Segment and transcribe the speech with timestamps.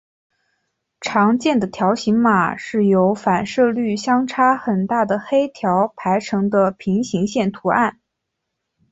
[0.99, 7.99] 常见的条形码是由反射率相差很大的黑条排成的平行线图案。